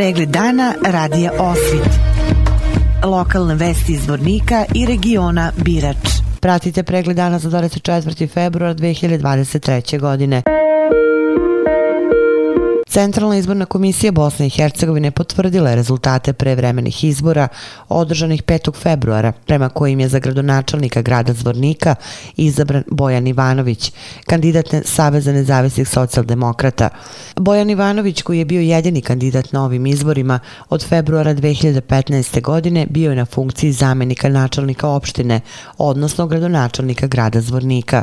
[0.00, 1.92] Pregled dana radija Osvit.
[3.04, 5.96] Lokalne vesti iz Vornika i regiona Birač.
[6.40, 8.28] Pratite pregled dana za 24.
[8.28, 10.00] februar 2023.
[10.00, 10.42] godine.
[12.90, 17.48] Centralna izborna komisija Bosne i Hercegovine potvrdila je rezultate prevremenih izbora
[17.88, 18.82] održanih 5.
[18.82, 21.94] februara, prema kojim je za gradonačelnika grada Zvornika
[22.36, 23.92] izabran Bojan Ivanović,
[24.26, 26.88] kandidat Saveza nezavisnih socijaldemokrata.
[27.36, 32.42] Bojan Ivanović, koji je bio jedini kandidat na ovim izborima od februara 2015.
[32.42, 35.40] godine, bio je na funkciji zamenika načelnika opštine,
[35.78, 38.02] odnosno gradonačelnika grada Zvornika.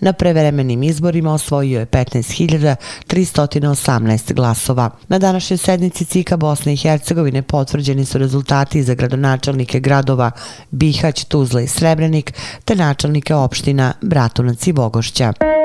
[0.00, 4.90] Na prevremenim izborima osvojio je 15.318 glasova.
[5.08, 10.30] Na današnjoj sednici CIKA Bosne i Hercegovine potvrđeni su rezultati za gradonačelnike gradova
[10.70, 12.32] Bihać, Tuzla i Srebrenik
[12.64, 15.57] te načelnike opština Bratunac i Bogošća.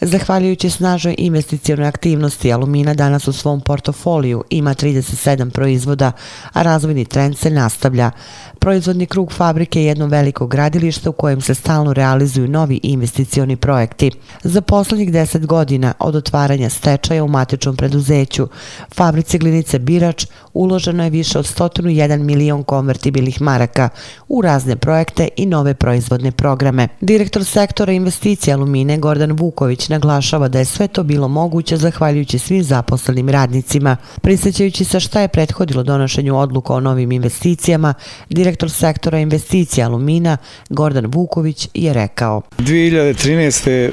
[0.00, 6.12] Zahvaljujući snažoj investicijonoj aktivnosti, Alumina danas u svom portofoliju ima 37 proizvoda,
[6.52, 8.10] a razvojni trend se nastavlja.
[8.58, 14.10] Proizvodni krug fabrike je jedno veliko gradilište u kojem se stalno realizuju novi investicioni projekti.
[14.42, 18.48] Za poslednjih 10 godina od otvaranja stečaja u matičnom preduzeću,
[18.94, 23.88] fabrice Glinice Birač uloženo je više od 101 milion konvertibilnih maraka
[24.28, 26.88] u razne projekte i nove proizvodne programe.
[27.00, 32.62] Direktor sektora investicija Alumine Gordan Vuković naglašava da je sve to bilo moguće zahvaljujući svim
[32.62, 33.96] zaposlenim radnicima.
[34.20, 37.94] Prisjećajući se šta je prethodilo donošenju odluka o novim investicijama,
[38.30, 40.36] direktor sektora investicija Alumina
[40.68, 42.42] Gordan Vuković je rekao.
[42.58, 43.90] 2013.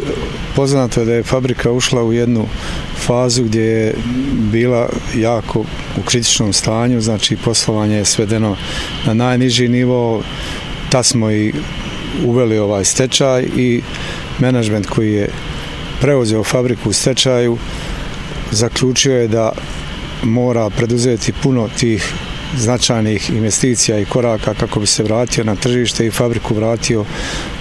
[0.55, 2.45] poznato je da je fabrika ušla u jednu
[3.05, 3.95] fazu gdje je
[4.51, 5.59] bila jako
[5.97, 8.55] u kritičnom stanju, znači poslovanje je svedeno
[9.05, 10.23] na najniži nivo,
[10.89, 11.53] ta smo i
[12.25, 13.81] uveli ovaj stečaj i
[14.39, 15.29] menadžment koji je
[16.03, 17.57] preuzeo fabriku u stečaju
[18.51, 19.51] zaključio je da
[20.23, 22.13] mora preduzeti puno tih
[22.57, 27.01] značajnih investicija i koraka kako bi se vratio na tržište i fabriku vratio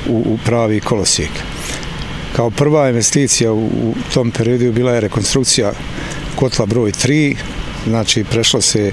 [0.09, 1.31] u, u pravi kolosijek.
[2.37, 5.73] Kao prva investicija u, u tom periodu bila je rekonstrukcija
[6.37, 7.37] kotla broj 3,
[7.87, 8.93] znači prešlo se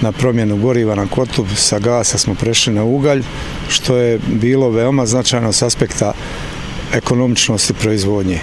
[0.00, 3.22] na promjenu goriva na kotlu, sa gasa smo prešli na ugalj,
[3.68, 6.12] što je bilo veoma značajno s aspekta
[6.94, 8.40] ekonomičnosti proizvodnje.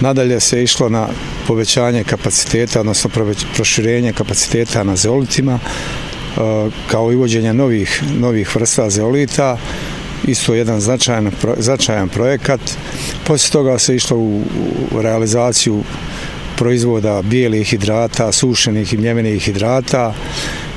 [0.00, 1.08] Nadalje se išlo na
[1.46, 3.10] povećanje kapaciteta, odnosno
[3.54, 6.40] proširenje kapaciteta na zeolitima, e,
[6.90, 9.58] kao i uvođenje novih, novih vrsta zeolita,
[10.26, 12.60] isto jedan značajan, značajan projekat.
[13.26, 14.42] Poslije toga se išlo u
[15.00, 15.82] realizaciju
[16.56, 20.14] proizvoda bijelih hidrata, sušenih i mljevenih hidrata.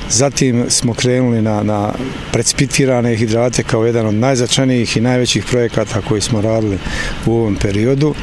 [0.10, 1.94] Zatim smo krenuli na, na
[2.32, 6.78] precipitirane hidrate kao jedan od najzačajnijih i najvećih projekata koji smo radili
[7.26, 8.16] u ovom periodu.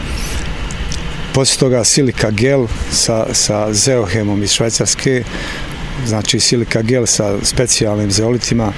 [1.39, 5.23] Poslije toga silika gel sa, sa zeohemom iz Švajcarske,
[6.07, 8.73] znači silika gel sa specijalnim zeolitima,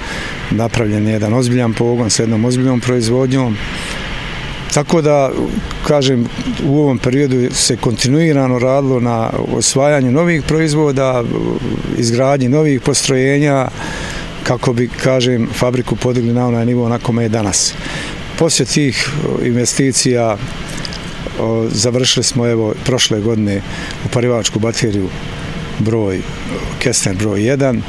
[0.51, 3.57] napravljen je jedan ozbiljan pogon sa jednom ozbiljnom proizvodnjom.
[4.75, 5.31] Tako da,
[5.87, 6.27] kažem,
[6.65, 11.25] u ovom periodu se kontinuirano radilo na osvajanju novih proizvoda,
[11.99, 13.69] izgradnji novih postrojenja,
[14.43, 17.73] kako bi, kažem, fabriku podigli na onaj nivo na kome je danas.
[18.39, 19.11] Poslije tih
[19.43, 20.37] investicija
[21.69, 23.63] završili smo evo prošle godine
[24.05, 25.09] u parivačku bateriju
[25.79, 26.21] broj
[26.79, 27.81] Kestner broj 1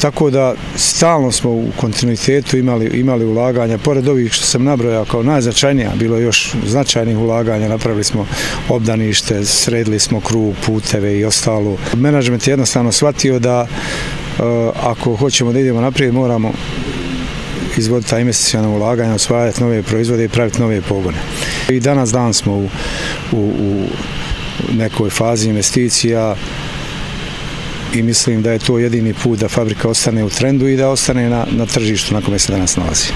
[0.00, 3.78] tako da stalno smo u kontinuitetu imali, imali ulaganja.
[3.78, 7.68] Pored ovih što sam nabrojao kao najznačajnija bilo je još značajnih ulaganja.
[7.68, 8.26] Napravili smo
[8.68, 11.76] obdanište sredili smo krug, puteve i ostalo.
[11.96, 14.42] Menadžment je jednostavno shvatio da e,
[14.82, 16.52] ako hoćemo da idemo naprijed moramo
[17.78, 21.18] izvoditi ta investicijana ulaganja, osvajati nove proizvode i praviti nove pogone.
[21.68, 22.68] I danas dan smo u,
[23.32, 23.86] u, u
[24.72, 26.36] nekoj fazi investicija
[27.94, 31.30] i mislim da je to jedini put da fabrika ostane u trendu i da ostane
[31.30, 33.06] na, na tržištu na kome se danas nalazi.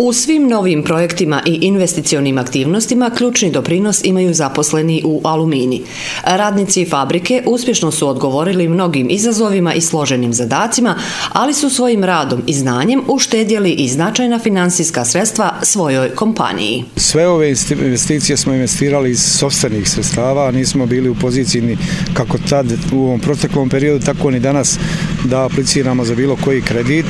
[0.00, 5.82] U svim novim projektima i investicionim aktivnostima ključni doprinos imaju zaposleni u alumini.
[6.24, 10.94] Radnici fabrike uspješno su odgovorili mnogim izazovima i složenim zadacima,
[11.32, 16.84] ali su svojim radom i znanjem uštedjeli i značajna finansijska sredstva svojoj kompaniji.
[16.96, 21.78] Sve ove investicije smo investirali iz sobstvenih sredstava, nismo bili u poziciji ni
[22.14, 24.78] kako tad u ovom proteklom periodu, tako ni danas
[25.24, 27.06] da apliciramo za bilo koji kredit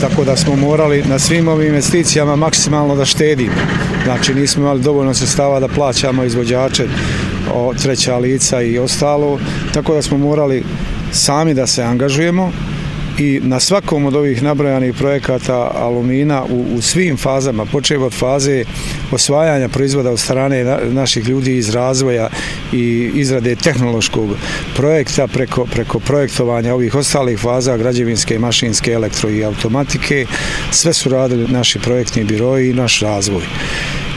[0.00, 3.54] tako da smo morali na svim ovim investicijama maksimalno da štedimo.
[4.04, 6.86] Znači nismo imali dovoljno sredstava da plaćamo izvođače,
[7.82, 9.38] treća lica i ostalo,
[9.74, 10.64] tako da smo morali
[11.12, 12.52] sami da se angažujemo
[13.18, 18.64] i na svakom od ovih nabrojanih projekata alumina u, u svim fazama, počeo od faze
[19.12, 22.28] osvajanja proizvoda od strane na, naših ljudi iz razvoja
[22.72, 24.30] i izrade tehnološkog
[24.76, 30.26] projekta preko, preko projektovanja ovih ostalih faza građevinske, mašinske, elektro i automatike.
[30.70, 33.42] Sve su radili naši projektni biroji i naš razvoj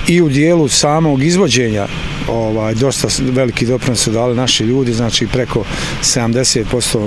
[0.07, 1.87] i u dijelu samog izvođenja
[2.27, 5.63] ovaj dosta veliki doprinos su dali naši ljudi, znači preko
[6.01, 6.97] 70%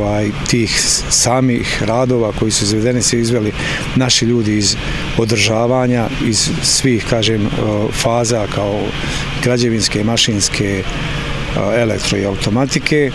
[0.00, 0.80] ovaj tih
[1.10, 3.52] samih radova koji su izvedeni se izveli
[3.96, 4.76] naši ljudi iz
[5.18, 7.48] održavanja iz svih kažem
[7.92, 8.80] faza kao
[9.42, 10.82] građevinske, mašinske,
[11.76, 13.10] elektro i automatike.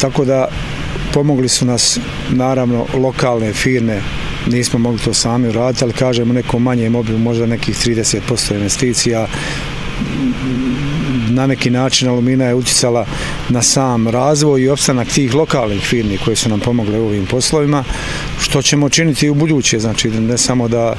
[0.00, 0.48] Tako da
[1.12, 1.98] pomogli su nas
[2.30, 4.00] naravno lokalne firme
[4.46, 9.26] nismo mogli to sami uraditi, ali kažemo nekom manjem obimu možda nekih 30% investicija,
[11.30, 13.06] na neki način Alumina je utjecala
[13.48, 17.84] na sam razvoj i opstanak tih lokalnih firmi koje su nam pomogle u ovim poslovima,
[18.40, 20.94] što ćemo činiti u buduće, znači ne samo da,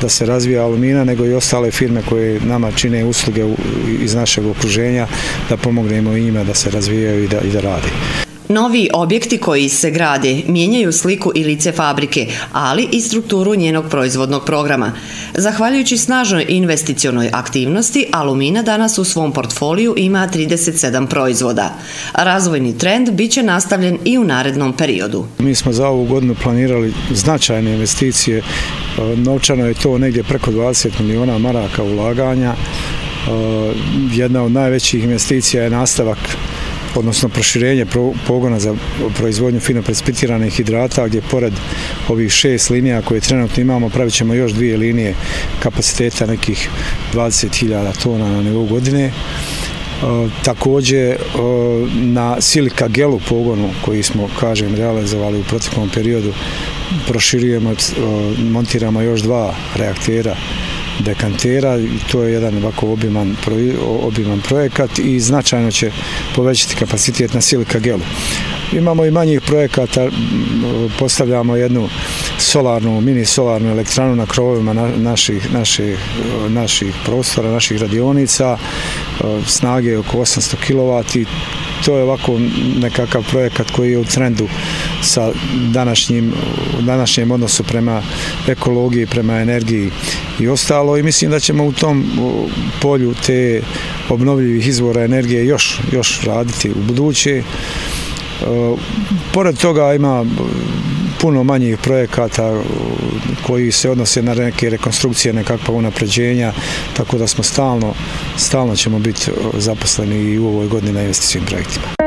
[0.00, 3.44] da se razvija Alumina, nego i ostale firme koje nama čine usluge
[4.00, 5.06] iz našeg okruženja,
[5.48, 8.25] da pomognemo i njima da se razvijaju i da, i da radi.
[8.48, 14.44] Novi objekti koji se grade mijenjaju sliku i lice fabrike, ali i strukturu njenog proizvodnog
[14.44, 14.92] programa.
[15.34, 21.74] Zahvaljujući snažnoj investicionoj aktivnosti, Alumina danas u svom portfoliju ima 37 proizvoda.
[22.14, 25.26] Razvojni trend bit će nastavljen i u narednom periodu.
[25.38, 28.42] Mi smo za ovu godinu planirali značajne investicije.
[29.16, 32.54] Novčano je to negdje preko 20 miliona maraka ulaganja.
[34.12, 36.18] Jedna od najvećih investicija je nastavak
[36.96, 37.86] odnosno proširenje
[38.26, 38.74] pogona za
[39.18, 41.52] proizvodnju fino precipitiranih hidrata, gdje pored
[42.08, 45.14] ovih šest linija koje trenutno imamo, pravit ćemo još dvije linije
[45.62, 46.68] kapaciteta nekih
[47.14, 49.04] 20.000 tona na nivou godine.
[49.04, 51.16] E, također e,
[51.94, 56.32] na silika gelu pogonu koji smo, kažem, realizovali u proteklom periodu,
[57.08, 57.74] proširujemo, e,
[58.42, 60.36] montiramo još dva reaktera
[60.98, 63.36] dekantera i to je jedan ovako obiman,
[64.02, 65.90] obiman projekat i značajno će
[66.34, 68.02] povećati kapacitet na silika gelu.
[68.72, 70.08] Imamo i manjih projekata,
[70.98, 71.88] postavljamo jednu
[72.38, 75.98] solarnu, mini solarnu elektranu na krovovima naših, naših,
[76.48, 81.26] naših prostora, naših radionica, e, snage oko 800 kW i
[81.84, 82.38] to je ovako
[82.76, 84.48] nekakav projekat koji je u trendu
[85.02, 85.32] sa
[85.72, 86.32] današnjim,
[86.80, 88.02] današnjem odnosu prema
[88.48, 89.90] ekologiji, prema energiji
[90.40, 92.04] i ostalo i mislim da ćemo u tom
[92.82, 93.62] polju te
[94.08, 97.36] obnovljivih izvora energije još, još raditi u buduće.
[97.36, 97.42] E,
[99.32, 100.42] pored toga ima e,
[101.20, 102.60] puno manjih projekata e,
[103.46, 106.52] koji se odnose na neke rekonstrukcije, nekakva unapređenja,
[106.96, 107.94] tako da smo stalno,
[108.36, 112.05] stalno ćemo biti zaposleni i u ovoj godini na investicijim projektima.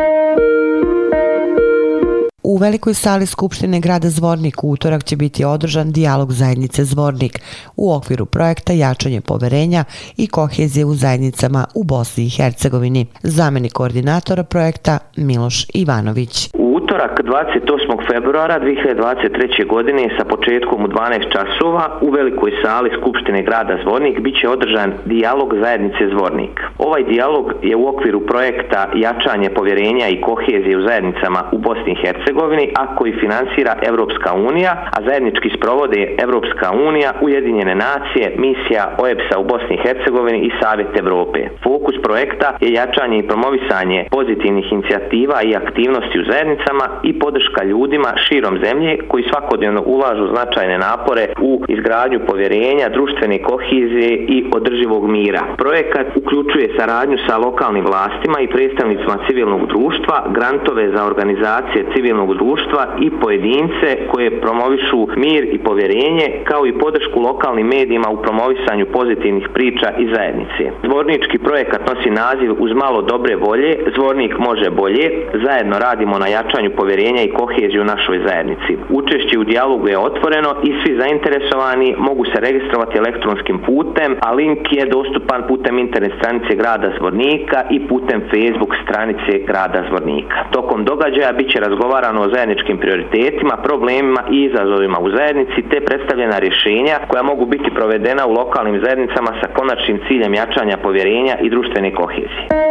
[2.59, 7.41] U velikoj sali Skupštine grada Zvornik u utorak će biti održan dijalog zajednice Zvornik
[7.75, 9.83] u okviru projekta Jačanje poverenja
[10.17, 13.06] i kohezije u zajednicama u Bosni i Hercegovini.
[13.23, 16.50] Zameni koordinatora projekta Miloš Ivanović.
[16.89, 18.12] Utorak 28.
[18.12, 19.68] februara 2023.
[19.68, 25.53] godine sa početkom u 12 časova u velikoj sali Skupštine grada Zvornik biće održan dijalog
[25.63, 26.56] zajednice Zvornik.
[26.77, 32.01] Ovaj dijalog je u okviru projekta Jačanje povjerenja i kohezije u zajednicama u Bosni i
[32.03, 39.39] Hercegovini, a koji finansira Evropska unija, a zajednički sprovode Evropska unija, Ujedinjene nacije, misija OEPS-a
[39.39, 41.39] u Bosni i Hercegovini i Savjet Evrope.
[41.63, 47.64] Fokus projekta je jačanje i promovisanje pozitivnih inicijativa i aktivnosti u zajednicama programa i podrška
[47.64, 55.09] ljudima širom zemlje koji svakodnevno ulažu značajne napore u izgradnju povjerenja, društvene kohizije i održivog
[55.09, 55.42] mira.
[55.57, 62.83] Projekat uključuje saradnju sa lokalnim vlastima i predstavnicima civilnog društva, grantove za organizacije civilnog društva
[63.00, 69.48] i pojedince koje promovišu mir i povjerenje, kao i podršku lokalnim medijima u promovisanju pozitivnih
[69.54, 70.64] priča i zajednice.
[70.86, 75.06] Zvornički projekat nosi naziv uz malo dobre volje, Zvornik može bolje,
[75.45, 78.78] zajedno radimo na jačanju jačanju povjerenja i koheziju u našoj zajednici.
[78.90, 84.59] Učešće u dijalogu je otvoreno i svi zainteresovani mogu se registrovati elektronskim putem, a link
[84.71, 90.38] je dostupan putem internet stranice grada Zvornika i putem Facebook stranice grada Zvornika.
[90.52, 96.38] Tokom događaja bit će razgovarano o zajedničkim prioritetima, problemima i izazovima u zajednici te predstavljena
[96.40, 101.90] rješenja koja mogu biti provedena u lokalnim zajednicama sa konačnim ciljem jačanja povjerenja i društvene
[101.99, 102.69] kohezije.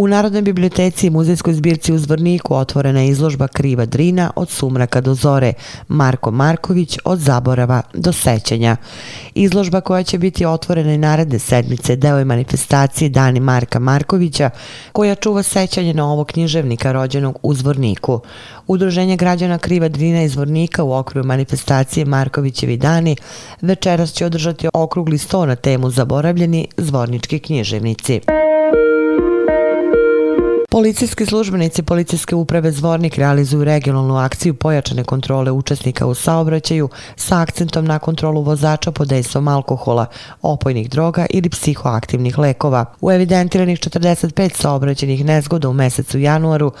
[0.00, 5.00] U Narodnoj biblioteci i muzejskoj zbirci u Zvorniku otvorena je izložba Kriva Drina od sumraka
[5.00, 5.52] do zore,
[5.88, 8.76] Marko Marković od zaborava do sećanja.
[9.34, 14.50] Izložba koja će biti otvorena i naredne sedmice deo je manifestacije Dani Marka Markovića
[14.92, 18.20] koja čuva sećanje na ovog književnika rođenog u Zvorniku.
[18.66, 23.16] Udruženje građana Kriva Drina iz Zvornika u okviru manifestacije Markovićevi dani
[23.60, 28.20] večeras će održati okrugli sto na temu Zaboravljeni zvornički književnici.
[30.72, 37.84] Policijski službenici Policijske uprave Zvornik realizuju regionalnu akciju pojačane kontrole učesnika u saobraćaju sa akcentom
[37.84, 40.06] na kontrolu vozača pod dejstvom alkohola,
[40.42, 42.84] opojnih droga ili psihoaktivnih lekova.
[43.00, 46.72] U evidentiranih 45 saobraćenih nezgoda u mesecu januaru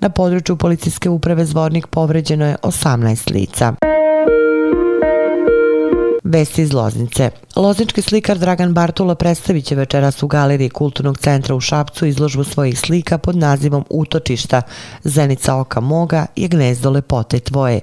[0.00, 3.97] na području Policijske uprave Zvornik povređeno je 18 lica.
[6.28, 7.30] Vesti iz Loznice.
[7.56, 12.80] Loznički slikar Dragan Bartula predstavit će večeras u galeriji Kulturnog centra u Šapcu izložbu svojih
[12.80, 14.62] slika pod nazivom Utočišta,
[15.04, 17.80] Zenica oka moga i Gnezdo lepote tvoje.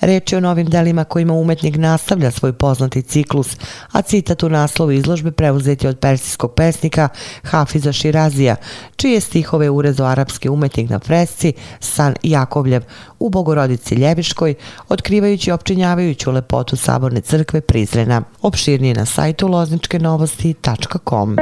[0.00, 3.56] Reč je o novim delima kojima umetnik nastavlja svoj poznati ciklus,
[3.92, 7.08] a citat u naslovu izložbe preuzeti od persijskog pesnika
[7.42, 8.56] Hafiza Širazija,
[8.96, 12.82] čije stihove urezo arapski umetnik na fresci San Jakovljev
[13.18, 14.54] u Bogorodici Ljeviškoj,
[14.88, 18.22] otkrivajući i opčinjavajuću lepotu Saborne crkve Prizrena.
[18.42, 21.36] Opširnije na sajtu lozničkenovosti.com.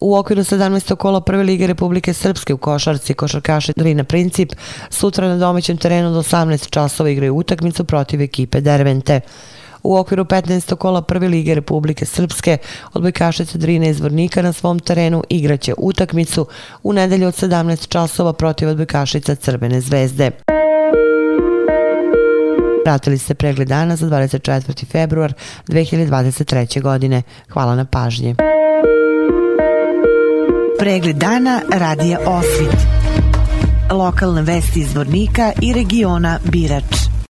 [0.00, 0.96] U okviru 17.
[0.96, 4.52] kola Prve lige Republike Srpske u košarci košarkaše Drina Princip
[4.90, 9.20] sutra na domaćem terenu do 18 časova igraju utakmicu protiv ekipe Dervente.
[9.82, 10.76] U okviru 15.
[10.76, 12.58] kola Prve lige Republike Srpske
[12.92, 16.46] odbojkašice Drine iz Vornika na svom terenu igraće utakmicu
[16.82, 20.30] u nedelju od 17 časova protiv odbojkašica Crvene zvezde.
[22.84, 24.86] Pratili ste pregled dana za 24.
[24.86, 25.32] februar
[25.68, 26.82] 2023.
[26.82, 27.22] godine.
[27.48, 28.34] Hvala na pažnji.
[30.78, 32.76] Pregled dana radija Osvit.
[33.90, 37.10] Lokalne vesti iz Vornika i regiona Birač.